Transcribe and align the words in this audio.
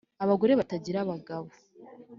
-Abagore 0.23 0.53
batagira 0.59 0.97
abagabo. 1.01 1.49